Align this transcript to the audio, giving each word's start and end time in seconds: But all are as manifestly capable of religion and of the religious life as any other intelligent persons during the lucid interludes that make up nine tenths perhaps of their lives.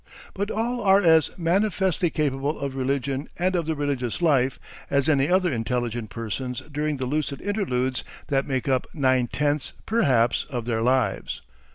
But 0.33 0.49
all 0.49 0.81
are 0.81 0.99
as 1.03 1.29
manifestly 1.37 2.09
capable 2.09 2.59
of 2.59 2.75
religion 2.75 3.29
and 3.37 3.55
of 3.55 3.67
the 3.67 3.75
religious 3.75 4.19
life 4.19 4.59
as 4.89 5.07
any 5.07 5.29
other 5.29 5.51
intelligent 5.51 6.09
persons 6.09 6.61
during 6.71 6.97
the 6.97 7.05
lucid 7.05 7.39
interludes 7.39 8.03
that 8.25 8.47
make 8.47 8.67
up 8.67 8.87
nine 8.95 9.27
tenths 9.27 9.73
perhaps 9.85 10.47
of 10.49 10.65
their 10.65 10.81
lives. 10.81 11.43